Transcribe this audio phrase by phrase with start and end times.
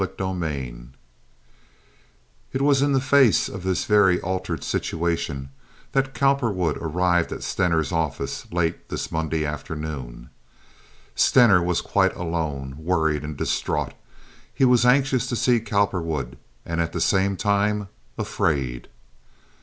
[0.01, 0.87] Chapter XXVIII
[2.53, 5.49] It was in the face of this very altered situation
[5.91, 10.31] that Cowperwood arrived at Stener's office late this Monday afternoon.
[11.13, 13.93] Stener was quite alone, worried and distraught.
[14.51, 17.87] He was anxious to see Cowperwood, and at the same time
[18.17, 18.87] afraid.